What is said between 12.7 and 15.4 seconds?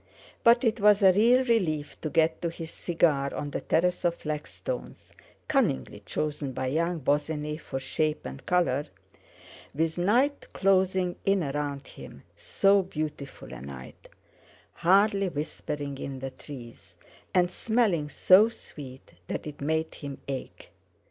beautiful a night, hardly